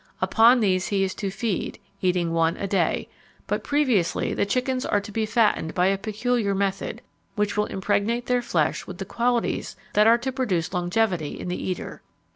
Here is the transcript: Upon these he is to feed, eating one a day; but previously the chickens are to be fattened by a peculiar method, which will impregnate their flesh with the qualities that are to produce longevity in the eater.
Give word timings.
Upon 0.19 0.61
these 0.61 0.87
he 0.87 1.03
is 1.03 1.13
to 1.13 1.29
feed, 1.29 1.77
eating 2.01 2.33
one 2.33 2.57
a 2.57 2.65
day; 2.65 3.07
but 3.45 3.63
previously 3.63 4.33
the 4.33 4.47
chickens 4.47 4.83
are 4.83 4.99
to 4.99 5.11
be 5.11 5.27
fattened 5.27 5.75
by 5.75 5.85
a 5.85 5.97
peculiar 5.99 6.55
method, 6.55 7.03
which 7.35 7.55
will 7.55 7.67
impregnate 7.67 8.25
their 8.25 8.41
flesh 8.41 8.87
with 8.87 8.97
the 8.97 9.05
qualities 9.05 9.75
that 9.93 10.07
are 10.07 10.17
to 10.17 10.31
produce 10.31 10.73
longevity 10.73 11.39
in 11.39 11.49
the 11.49 11.63
eater. 11.69 12.01